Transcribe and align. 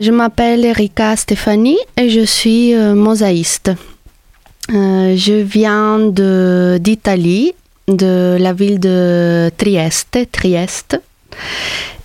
Je 0.00 0.12
m'appelle 0.12 0.64
Erika 0.64 1.14
Stéphanie 1.14 1.76
et 1.98 2.08
je 2.08 2.24
suis 2.24 2.74
euh, 2.74 2.94
mosaïste. 2.94 3.70
Euh, 4.72 5.14
je 5.14 5.34
viens 5.34 5.98
d'Italie, 6.78 7.52
de, 7.86 8.38
la 8.40 8.54
ville 8.54 8.80
de 8.80 9.50
Trieste, 9.58 10.18
Trieste. 10.32 10.98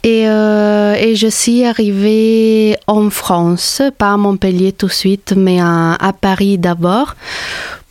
Et, 0.04 0.28
euh, 0.28 0.96
et, 0.96 1.16
je 1.16 1.28
suis 1.28 1.64
arrivée 1.64 2.76
en 2.86 3.10
France, 3.10 3.82
pas 3.98 4.12
à 4.12 4.18
Montpellier 4.18 4.74
tout 4.74 4.88
de 4.88 4.92
suite, 4.92 5.34
mais 5.38 5.62
à 5.62 6.14
Paris 6.20 6.58
d'abord, 6.58 7.16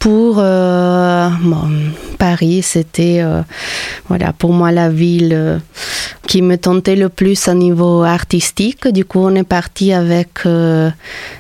pour 0.04 0.36
euh, 0.38 1.30
Paris, 2.18 2.60
c'était 2.60 3.22
euh, 3.22 3.40
voilà 4.06 4.34
pour 4.34 4.52
moi 4.52 4.70
la 4.70 4.90
ville 4.90 5.32
euh, 5.32 5.58
qui 6.27 6.42
me 6.42 6.58
tentait 6.58 6.94
le 6.94 7.08
plus 7.08 7.48
à 7.48 7.54
niveau 7.54 8.02
artistique. 8.02 8.86
Du 8.88 9.06
coup, 9.06 9.20
on 9.20 9.34
est 9.34 9.48
parti 9.48 9.94
avec 9.94 10.46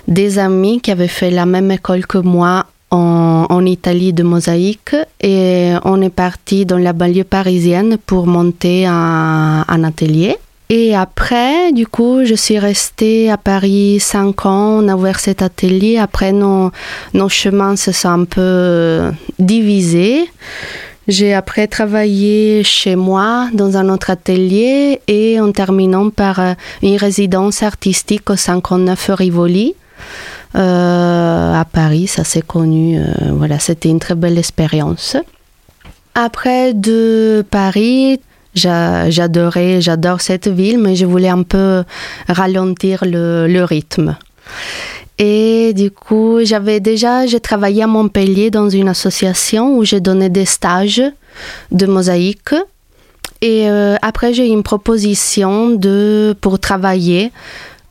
des 0.08 0.38
amis 0.38 0.80
qui 0.80 0.90
avaient 0.90 1.08
fait 1.08 1.30
la 1.30 1.44
même 1.44 1.70
école 1.72 2.06
que 2.06 2.16
moi 2.16 2.64
en, 2.90 3.44
en, 3.50 3.66
Italie 3.66 4.14
de 4.14 4.22
mosaïque 4.22 4.96
et 5.20 5.74
on 5.84 6.00
est 6.00 6.16
parti 6.24 6.64
dans 6.64 6.78
la 6.78 6.94
banlieue 6.94 7.24
parisienne 7.24 7.98
pour 8.06 8.26
monter 8.26 8.86
un, 8.86 9.66
un 9.68 9.84
atelier. 9.84 10.38
Et 10.70 10.96
après, 10.96 11.72
du 11.72 11.86
coup, 11.86 12.24
je 12.24 12.34
suis 12.34 12.58
restée 12.58 13.30
à 13.30 13.36
Paris 13.36 14.00
cinq 14.00 14.46
ans. 14.46 14.82
On 14.82 14.88
a 14.88 14.96
ouvert 14.96 15.20
cet 15.20 15.42
atelier. 15.42 15.98
Après, 15.98 16.32
nos, 16.32 16.70
nos 17.12 17.28
chemins 17.28 17.76
se 17.76 17.92
sont 17.92 18.08
un 18.08 18.24
peu 18.24 19.10
divisés. 19.38 20.24
J'ai 21.06 21.34
après 21.34 21.66
travaillé 21.66 22.62
chez 22.64 22.96
moi 22.96 23.48
dans 23.52 23.76
un 23.76 23.90
autre 23.90 24.08
atelier 24.08 25.02
et 25.06 25.38
en 25.38 25.52
terminant 25.52 26.08
par 26.08 26.40
une 26.82 26.96
résidence 26.96 27.62
artistique 27.62 28.30
au 28.30 28.36
59 28.36 29.10
Rivoli. 29.10 29.74
Euh, 30.56 31.52
à 31.60 31.64
Paris, 31.64 32.06
ça 32.06 32.24
s'est 32.24 32.42
connu. 32.42 32.98
Euh, 32.98 33.04
voilà, 33.32 33.58
c'était 33.58 33.90
une 33.90 33.98
très 33.98 34.14
belle 34.14 34.38
expérience. 34.38 35.16
Après 36.14 36.72
de 36.72 37.44
Paris, 37.50 38.20
J'adorais, 38.54 39.80
j'adore 39.80 40.20
cette 40.20 40.48
ville, 40.48 40.78
mais 40.78 40.94
je 40.94 41.06
voulais 41.06 41.28
un 41.28 41.42
peu 41.42 41.82
ralentir 42.28 43.04
le, 43.04 43.64
rythme. 43.64 44.16
Et 45.18 45.72
du 45.74 45.90
coup, 45.90 46.38
j'avais 46.42 46.80
déjà, 46.80 47.26
j'ai 47.26 47.40
travaillé 47.40 47.82
à 47.82 47.86
Montpellier 47.86 48.50
dans 48.50 48.68
une 48.68 48.88
association 48.88 49.76
où 49.76 49.84
j'ai 49.84 50.00
donné 50.00 50.28
des 50.28 50.44
stages 50.44 51.02
de 51.70 51.86
mosaïque. 51.86 52.54
Et 53.40 53.68
euh, 53.68 53.96
après, 54.02 54.32
j'ai 54.32 54.46
eu 54.46 54.50
une 54.50 54.62
proposition 54.62 55.70
de, 55.70 56.34
pour 56.40 56.58
travailler 56.58 57.32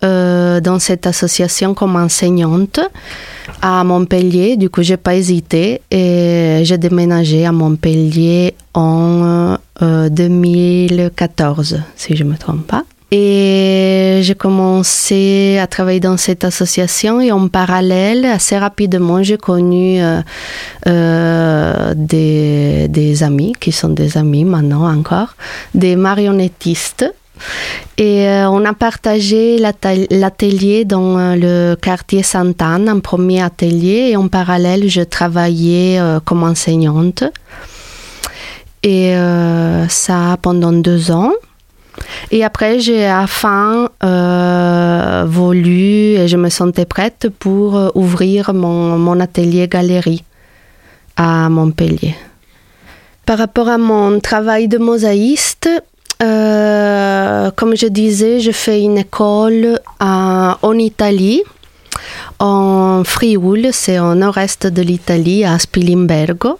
euh, 0.03 0.59
dans 0.59 0.79
cette 0.79 1.07
association 1.07 1.73
comme 1.73 1.95
enseignante 1.95 2.81
à 3.61 3.83
Montpellier. 3.85 4.57
Du 4.57 4.69
coup, 4.69 4.81
j'ai 4.81 4.97
pas 4.97 5.15
hésité 5.15 5.81
et 5.91 6.59
j'ai 6.63 6.77
déménagé 6.77 7.45
à 7.45 7.53
Montpellier 7.53 8.53
en 8.73 9.57
2014, 9.81 11.73
euh, 11.73 11.77
si 11.95 12.15
je 12.15 12.23
me 12.23 12.37
trompe 12.37 12.65
pas. 12.67 12.83
Et 13.11 14.21
j'ai 14.23 14.33
commencé 14.33 15.59
à 15.61 15.67
travailler 15.67 15.99
dans 15.99 16.17
cette 16.17 16.43
association 16.43 17.21
et 17.21 17.31
en 17.31 17.47
parallèle, 17.47 18.25
assez 18.25 18.57
rapidement, 18.57 19.21
j'ai 19.21 19.37
connu 19.37 20.01
euh, 20.01 20.21
euh, 20.87 21.93
des, 21.95 22.87
des, 22.87 23.21
amis, 23.21 23.53
qui 23.59 23.71
sont 23.71 23.89
des 23.89 24.17
amis 24.17 24.45
maintenant 24.45 24.91
encore, 24.91 25.35
des 25.75 25.95
marionnettistes. 25.95 27.05
Et 27.97 28.25
on 28.47 28.63
a 28.65 28.73
partagé 28.73 29.59
l'atelier 29.59 30.85
dans 30.85 31.35
le 31.35 31.75
quartier 31.75 32.23
Sainte-Anne, 32.23 32.87
un 32.89 32.99
premier 32.99 33.43
atelier, 33.43 34.09
et 34.11 34.15
en 34.15 34.27
parallèle, 34.27 34.87
je 34.87 35.01
travaillais 35.01 35.99
comme 36.25 36.43
enseignante. 36.43 37.23
Et 38.83 39.15
euh, 39.15 39.87
ça 39.87 40.37
pendant 40.41 40.73
deux 40.73 41.11
ans. 41.11 41.31
Et 42.31 42.43
après, 42.43 42.79
j'ai 42.79 43.09
enfin 43.11 43.89
euh, 44.03 45.25
voulu 45.27 46.15
et 46.17 46.27
je 46.27 46.37
me 46.37 46.49
sentais 46.49 46.85
prête 46.85 47.27
pour 47.39 47.75
euh, 47.75 47.89
ouvrir 47.95 48.53
mon, 48.53 49.19
atelier 49.19 49.67
galerie 49.67 50.23
à 51.15 51.49
Montpellier. 51.49 52.15
Par 53.25 53.37
rapport 53.37 53.69
à 53.69 53.77
mon 53.77 54.19
travail 54.19 54.67
de 54.67 54.77
mosaïste, 54.77 55.69
euh, 56.21 57.51
comme 57.55 57.75
je 57.75 57.87
disais, 57.87 58.39
je 58.39 58.51
fais 58.51 58.81
une 58.81 58.97
école 58.97 59.79
en 59.99 60.77
Italie, 60.77 61.43
en 62.39 63.03
Frioul, 63.05 63.67
c'est 63.71 63.99
au 63.99 64.15
nord-est 64.15 64.67
de 64.67 64.81
l'Italie, 64.81 65.45
à 65.45 65.57
Spilimbergo 65.59 66.59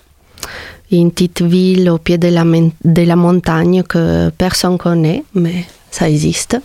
une 0.97 1.11
petite 1.11 1.41
ville 1.41 1.89
au 1.89 1.97
pied 1.97 2.17
de 2.17 2.27
la, 2.27 3.15
montagne 3.15 3.83
que 3.83 4.29
personne 4.29 4.77
connaît, 4.77 5.23
mais 5.33 5.65
ça 5.91 6.09
existe. 6.09 6.57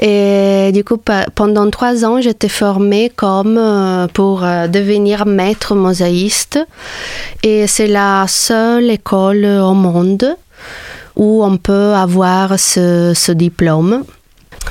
Et 0.00 0.70
du 0.72 0.84
coup, 0.84 0.98
pendant 1.34 1.68
trois 1.70 2.04
ans, 2.04 2.20
j'étais 2.20 2.48
formée 2.48 3.12
comme 3.14 3.58
euh, 3.58 4.06
pour 4.08 4.42
euh, 4.42 4.68
devenir 4.68 5.26
maître 5.26 5.74
mosaïste. 5.74 6.58
Et 7.42 7.66
c'est 7.66 7.86
la 7.86 8.24
seule 8.26 8.90
école 8.90 9.44
au 9.44 9.74
monde 9.74 10.36
où 11.16 11.44
on 11.44 11.56
peut 11.58 11.92
avoir 11.94 12.58
ce, 12.58 13.12
ce 13.14 13.32
diplôme. 13.32 14.04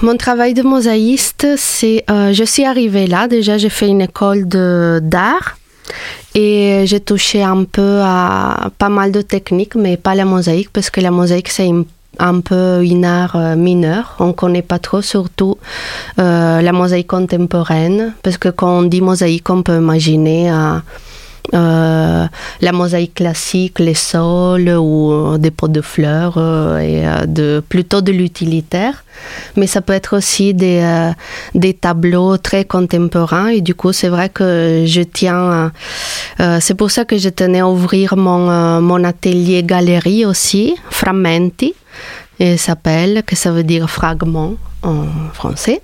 Mon 0.01 0.17
travail 0.17 0.53
de 0.53 0.63
mosaïste, 0.63 1.47
c'est, 1.55 2.03
euh, 2.09 2.33
je 2.33 2.43
suis 2.43 2.65
arrivée 2.65 3.07
là. 3.07 3.27
Déjà, 3.27 3.57
j'ai 3.57 3.69
fait 3.69 3.87
une 3.87 4.01
école 4.01 4.45
d'art 4.47 5.57
et 6.35 6.83
j'ai 6.85 6.99
touché 6.99 7.43
un 7.43 7.63
peu 7.63 8.01
à 8.01 8.69
pas 8.77 8.89
mal 8.89 9.11
de 9.11 9.21
techniques, 9.21 9.75
mais 9.75 9.97
pas 9.97 10.15
la 10.15 10.25
mosaïque, 10.25 10.69
parce 10.71 10.89
que 10.89 11.01
la 11.01 11.11
mosaïque, 11.11 11.49
c'est 11.49 11.69
un 12.19 12.39
peu 12.41 12.83
une 12.83 13.05
art 13.05 13.35
euh, 13.35 13.55
mineur. 13.55 14.15
On 14.19 14.27
ne 14.27 14.31
connaît 14.33 14.61
pas 14.61 14.79
trop, 14.79 15.01
surtout 15.01 15.57
euh, 16.19 16.61
la 16.61 16.71
mosaïque 16.71 17.07
contemporaine, 17.07 18.13
parce 18.23 18.37
que 18.37 18.49
quand 18.49 18.79
on 18.79 18.83
dit 18.83 19.01
mosaïque, 19.01 19.49
on 19.49 19.63
peut 19.63 19.77
imaginer... 19.77 20.51
Euh, 20.51 20.77
euh, 21.53 22.25
la 22.61 22.71
mosaïque 22.71 23.15
classique, 23.15 23.79
les 23.79 23.93
sols 23.93 24.69
ou 24.69 25.37
des 25.37 25.51
pots 25.51 25.67
de 25.67 25.81
fleurs 25.81 26.35
euh, 26.37 26.79
et 26.79 27.05
euh, 27.05 27.25
de, 27.25 27.61
plutôt 27.67 28.01
de 28.01 28.11
l'utilitaire. 28.11 29.03
Mais 29.57 29.67
ça 29.67 29.81
peut 29.81 29.93
être 29.93 30.17
aussi 30.17 30.53
des, 30.53 30.79
euh, 30.81 31.11
des 31.53 31.73
tableaux 31.73 32.37
très 32.37 32.65
contemporains 32.65 33.47
et 33.47 33.61
du 33.61 33.75
coup 33.75 33.91
c'est 33.91 34.07
vrai 34.09 34.29
que 34.29 34.83
je 34.85 35.01
tiens, 35.01 35.71
c'est 36.59 36.73
pour 36.73 36.91
ça 36.91 37.05
que 37.05 37.17
je 37.17 37.29
tenais 37.29 37.59
à 37.59 37.67
ouvrir 37.67 38.15
mon, 38.17 38.81
mon 38.81 39.03
atelier 39.03 39.63
galerie 39.63 40.25
aussi, 40.25 40.75
Frammenti, 40.89 41.73
et 42.39 42.57
s'appelle, 42.57 43.23
que 43.25 43.35
ça 43.35 43.51
veut 43.51 43.63
dire 43.63 43.89
fragment 43.89 44.55
en 44.81 45.05
français. 45.33 45.81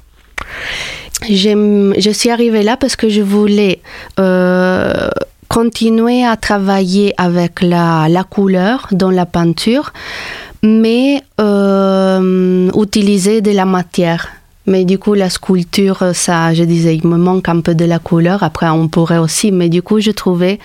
Je 1.28 2.12
suis 2.14 2.30
arrivée 2.30 2.64
là 2.64 2.78
parce 2.78 2.96
que 2.96 3.10
je 3.10 3.22
voulais 3.22 3.82
euh, 4.20 5.10
continuer 5.50 6.24
à 6.24 6.38
travailler 6.38 7.14
avec 7.18 7.62
la, 7.62 8.24
couleur 8.30 8.88
dans 8.92 9.10
la 9.10 9.26
peinture, 9.26 9.92
mais 10.64 11.22
euh, 11.42 12.72
utiliser 12.72 13.42
de 13.42 13.52
la 13.52 13.66
matière. 13.66 14.30
Mais 14.68 14.86
du 14.86 15.00
coup, 15.00 15.16
la 15.16 15.32
sculpture, 15.32 16.12
ça, 16.14 16.54
je 16.54 16.64
disais, 16.64 16.96
il 16.96 17.08
me 17.08 17.18
manque 17.18 17.50
un 17.50 17.62
peu 17.62 17.74
de 17.74 17.86
la 17.86 17.98
couleur. 17.98 18.44
Après, 18.44 18.70
on 18.70 18.88
pourrait 18.88 19.18
aussi. 19.18 19.52
Mais 19.52 19.68
du 19.68 19.82
coup, 19.82 20.00
je 20.00 20.12
trouvais 20.12 20.60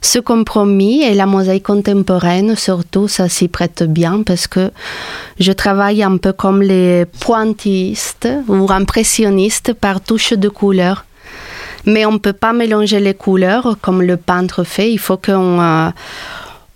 ce 0.00 0.20
compromis 0.20 1.02
et 1.02 1.14
la 1.14 1.26
mosaïque 1.26 1.64
contemporaine, 1.64 2.54
surtout, 2.54 3.08
ça 3.08 3.28
s'y 3.28 3.48
prête 3.48 3.82
bien 3.82 4.22
parce 4.22 4.46
que 4.46 4.70
je 5.40 5.50
travaille 5.50 6.04
un 6.04 6.16
peu 6.16 6.32
comme 6.32 6.62
les 6.62 7.06
pointillistes 7.18 8.28
ou 8.46 8.70
impressionnistes 8.70 9.72
par 9.72 10.00
touche 10.00 10.32
de 10.32 10.48
couleur. 10.48 11.04
Mais 11.86 12.06
on 12.06 12.12
ne 12.12 12.18
peut 12.18 12.32
pas 12.32 12.52
mélanger 12.52 13.00
les 13.00 13.14
couleurs 13.14 13.76
comme 13.80 14.02
le 14.02 14.16
peintre 14.16 14.64
fait. 14.64 14.92
Il 14.92 14.98
faut 14.98 15.16
qu'on 15.16 15.60
euh, 15.60 15.90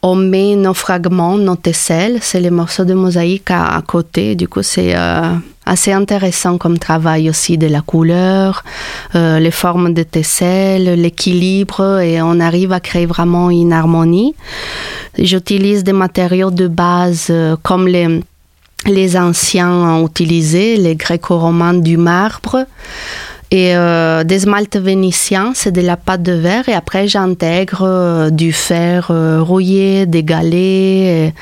on 0.06 0.16
met 0.16 0.54
nos 0.54 0.74
fragments, 0.74 1.38
nos 1.38 1.56
tesselles, 1.56 2.18
c'est 2.20 2.38
les 2.38 2.50
morceaux 2.50 2.84
de 2.84 2.92
mosaïque 2.92 3.50
à, 3.50 3.82
côté. 3.86 4.34
Du 4.34 4.48
coup, 4.48 4.62
c'est 4.62 4.94
euh, 4.94 5.34
assez 5.64 5.92
intéressant 5.92 6.58
comme 6.58 6.78
travail 6.78 7.30
aussi 7.30 7.56
de 7.56 7.66
la 7.66 7.80
couleur, 7.80 8.64
euh, 9.14 9.38
les 9.38 9.50
formes 9.50 9.94
de 9.94 10.02
tesselles, 10.02 11.00
l'équilibre 11.00 12.00
et 12.00 12.20
on 12.20 12.38
arrive 12.38 12.72
à 12.72 12.80
créer 12.80 13.06
vraiment 13.06 13.48
une 13.48 13.72
harmonie. 13.72 14.34
J'utilise 15.18 15.84
des 15.84 15.94
matériaux 15.94 16.50
de 16.50 16.68
base 16.68 17.28
euh, 17.30 17.56
comme 17.62 17.88
les 17.88 18.20
les 18.86 19.16
anciens 19.16 19.72
ont 19.72 20.06
utilisé, 20.06 20.76
les 20.76 20.94
gréco-romains 20.94 21.72
du 21.72 21.96
marbre 21.96 22.66
et 23.54 23.76
euh, 23.76 24.24
des 24.24 24.40
smaltes 24.40 24.76
vénitiens, 24.76 25.52
c'est 25.54 25.70
de 25.70 25.80
la 25.80 25.96
pâte 25.96 26.24
de 26.24 26.32
verre 26.32 26.68
et 26.68 26.74
après 26.74 27.06
j'intègre 27.06 28.28
du 28.30 28.52
fer 28.52 29.12
rouillé, 29.46 30.06
des 30.06 30.24
galets 30.24 31.32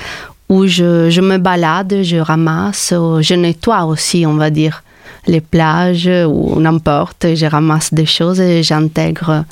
où 0.51 0.67
je, 0.67 1.21
me 1.23 1.39
balade, 1.39 2.03
je 2.03 2.19
ramasse, 2.19 2.93
je 2.93 3.35
nettoie 3.35 3.87
aussi, 3.87 4.27
on 4.27 4.35
va 4.35 4.51
dire, 4.51 4.85
les 5.27 5.41
plages 5.41 6.11
ou 6.29 6.61
n'importe. 6.61 7.35
Je 7.35 7.47
ramasse 7.47 7.95
des 7.95 8.05
choses 8.05 8.41
et 8.41 8.63
j'intègre 8.63 9.47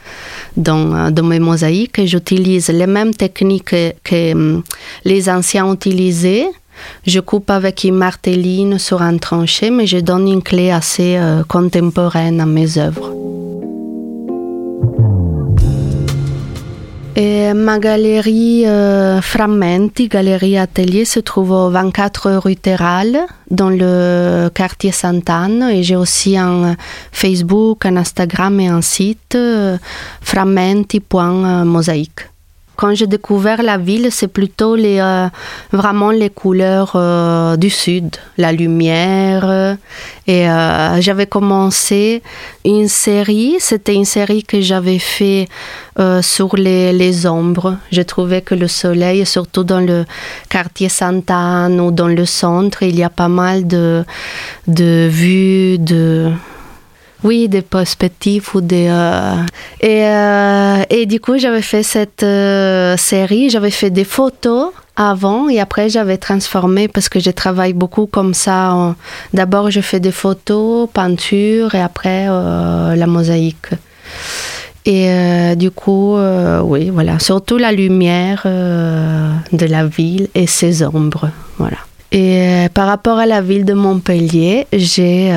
dans, 0.59 1.11
dans 1.11 1.23
mes 1.23 1.39
mosaïques. 1.39 1.99
Et 1.99 2.07
j'utilise 2.07 2.69
les 2.69 2.87
mêmes 2.87 3.15
techniques 3.15 3.71
que, 3.71 3.93
que 4.05 4.33
hum, 4.33 4.63
les 5.07 5.31
anciens 5.31 5.73
utilisaient. 5.73 6.51
Je 7.07 7.21
coupe 7.21 7.51
avec 7.51 7.85
une 7.85 7.97
marteline 7.97 8.79
sur 8.79 9.03
un 9.03 9.19
tranché, 9.19 9.71
mais 9.71 9.87
je 9.87 9.99
donne 9.99 10.29
une 10.29 10.43
clé 10.43 10.71
assez 10.71 11.17
euh, 11.17 11.43
contemporaine 11.45 12.41
à 12.41 12.47
mes 12.47 12.79
œuvres. 12.79 13.15
Et 17.17 17.53
ma 17.53 17.79
galerie 17.79 18.67
euh, 18.67 19.21
Frammenti, 19.21 20.09
galerie 20.09 20.57
atelier, 20.57 21.05
se 21.05 21.21
trouve 21.21 21.51
au 21.51 21.69
24 21.69 22.37
rue 22.37 22.57
Terral, 22.57 23.19
dans 23.51 23.69
le 23.69 24.49
quartier 24.55 24.93
Sainte-Anne. 24.93 25.69
Et 25.71 25.83
j'ai 25.83 25.97
aussi 25.97 26.39
un 26.39 26.77
Facebook, 27.13 27.85
un 27.85 27.97
Instagram 27.97 28.59
et 28.61 28.69
un 28.69 28.81
site, 28.81 29.35
euh, 29.35 29.77
quand 32.81 32.95
j'ai 32.95 33.07
découvert 33.07 33.63
la 33.63 33.77
ville, 33.77 34.09
c'est 34.11 34.27
plutôt 34.27 34.75
les, 34.75 35.01
euh, 35.01 35.29
vraiment 35.71 36.11
les 36.11 36.31
couleurs 36.31 36.93
euh, 36.95 37.59
du 37.59 37.69
sud, 37.69 38.17
la 38.39 38.53
lumière. 38.53 39.77
Et 40.27 40.49
euh, 40.49 40.99
j'avais 41.03 41.27
commencé 41.27 42.23
une 42.65 42.89
série, 42.89 43.57
c'était 43.59 43.95
une 43.95 44.07
série 44.07 44.45
que 44.45 44.63
j'avais 44.63 44.99
fait 44.99 45.47
sur 46.23 46.57
les, 46.57 46.95
les 46.95 47.27
ombres. 47.27 47.77
J'ai 47.93 48.07
trouvé 48.07 48.41
que 48.41 48.55
le 48.55 48.69
soleil, 48.69 49.27
surtout 49.27 49.65
dans 49.65 49.81
le 49.81 50.07
quartier 50.49 50.89
Sainte-Anne 50.89 51.79
ou 51.79 51.91
dans 51.91 52.09
le 52.09 52.25
centre, 52.25 52.83
il 52.83 52.97
y 52.99 53.03
a 53.03 53.11
pas 53.11 53.29
mal 53.29 53.67
de, 53.67 54.07
de 54.67 55.07
vues, 55.11 55.79
de 55.79 56.33
oui, 57.23 57.49
des 57.49 57.63
perspectives 57.63 58.49
ou 58.55 58.61
des. 58.61 58.87
Euh, 58.89 59.35
et, 59.81 60.07
euh, 60.07 60.83
et, 60.89 61.07
du 61.07 61.21
coup, 61.21 61.37
j'avais 61.39 61.63
fait 61.63 61.83
cette 61.83 62.23
euh, 62.23 62.97
série, 62.97 63.51
j'avais 63.51 63.71
fait 63.71 63.91
des 63.91 64.05
photos 64.05 64.71
avant 64.97 65.49
et 65.49 65.61
après 65.61 65.89
j'avais 65.89 66.19
transformé 66.19 66.87
parce 66.87 67.09
que 67.09 67.21
je 67.21 67.31
travaille 67.31 67.73
beaucoup 67.73 68.07
comme 68.07 68.35
ça. 68.35 68.95
D'abord, 69.33 69.71
je 69.71 69.81
fais 69.81 70.01
des 70.01 70.13
photos, 70.13 70.89
peinture 70.93 71.75
et 71.75 71.81
après 71.81 72.27
la 72.27 73.07
mosaïque. 73.07 73.69
Et 74.85 75.57
du 75.57 75.71
coup, 75.71 76.19
oui, 76.65 76.91
voilà, 76.91 77.19
surtout 77.19 77.57
la 77.57 77.73
lumière 77.73 78.43
de 78.45 79.67
la 79.67 79.87
ville 79.87 80.29
et 80.35 80.47
ses 80.47 80.83
ombres, 80.83 81.31
voilà. 81.57 81.79
Et 82.13 82.67
par 82.75 82.87
rapport 82.87 83.19
à 83.19 83.25
la 83.25 83.41
ville 83.41 83.65
de 83.65 83.73
Montpellier, 83.73 84.67
j'ai 84.73 85.33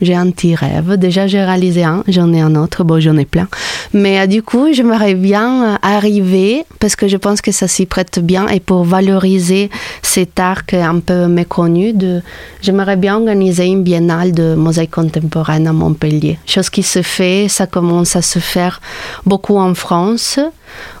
j'ai 0.00 0.14
un 0.14 0.30
petit 0.30 0.54
rêve. 0.54 0.96
Déjà, 0.96 1.26
j'ai 1.26 1.42
réalisé 1.42 1.84
un, 1.84 2.02
j'en 2.08 2.32
ai 2.32 2.40
un 2.40 2.54
autre, 2.54 2.84
bon, 2.84 3.00
j'en 3.00 3.16
ai 3.16 3.24
plein. 3.24 3.48
Mais 3.92 4.20
euh, 4.20 4.26
du 4.26 4.42
coup, 4.42 4.68
j'aimerais 4.72 5.14
bien 5.14 5.74
euh, 5.74 5.76
arriver, 5.82 6.64
parce 6.78 6.96
que 6.96 7.08
je 7.08 7.16
pense 7.16 7.40
que 7.40 7.52
ça 7.52 7.68
s'y 7.68 7.86
prête 7.86 8.18
bien, 8.20 8.48
et 8.48 8.60
pour 8.60 8.84
valoriser 8.84 9.70
cet 10.02 10.40
art 10.40 10.62
un 10.72 11.00
peu 11.00 11.26
méconnu, 11.26 11.92
de, 11.92 12.22
j'aimerais 12.62 12.96
bien 12.96 13.16
organiser 13.16 13.66
une 13.66 13.82
biennale 13.82 14.32
de 14.32 14.54
mosaïque 14.54 14.90
contemporaine 14.92 15.66
à 15.66 15.72
Montpellier. 15.72 16.38
Chose 16.46 16.70
qui 16.70 16.82
se 16.82 17.02
fait, 17.02 17.46
ça 17.48 17.66
commence 17.66 18.16
à 18.16 18.22
se 18.22 18.38
faire 18.38 18.80
beaucoup 19.26 19.58
en 19.58 19.74
France 19.74 20.38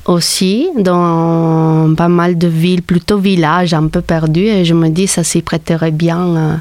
aussi, 0.06 0.68
dans 0.78 1.94
pas 1.94 2.08
mal 2.08 2.36
de 2.36 2.48
villes, 2.48 2.82
plutôt 2.82 3.18
villages 3.18 3.72
un 3.74 3.86
peu 3.86 4.00
perdus, 4.00 4.46
et 4.46 4.64
je 4.64 4.74
me 4.74 4.88
dis, 4.88 5.06
ça 5.06 5.24
s'y 5.24 5.42
prêterait 5.42 5.92
bien. 5.92 6.20
Euh, 6.36 6.54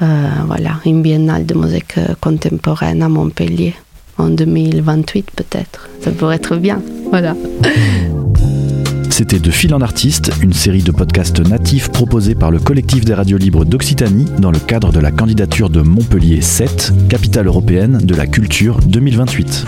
voilà, 0.00 0.80
une 0.86 1.02
biennale 1.02 1.46
de 1.46 1.54
musique 1.54 1.98
euh, 1.98 2.14
contemporaine 2.20 3.02
à 3.02 3.08
Montpellier 3.08 3.74
en 4.18 4.28
2028 4.30 5.30
peut-être. 5.36 5.88
Ça 6.00 6.10
pourrait 6.10 6.36
être 6.36 6.56
bien. 6.56 6.82
Voilà. 7.10 7.34
C'était 9.10 9.38
De 9.38 9.50
Fil 9.50 9.74
en 9.74 9.82
Artiste, 9.82 10.32
une 10.40 10.54
série 10.54 10.82
de 10.82 10.92
podcasts 10.92 11.40
natifs 11.40 11.90
proposés 11.90 12.34
par 12.34 12.50
le 12.50 12.58
collectif 12.58 13.04
des 13.04 13.12
radios 13.12 13.36
libres 13.36 13.66
d'Occitanie 13.66 14.26
dans 14.38 14.50
le 14.50 14.58
cadre 14.58 14.92
de 14.92 15.00
la 15.00 15.10
candidature 15.10 15.68
de 15.68 15.82
Montpellier 15.82 16.40
7, 16.40 16.92
capitale 17.10 17.46
européenne 17.46 17.98
de 18.02 18.14
la 18.14 18.26
culture 18.26 18.78
2028. 18.78 19.66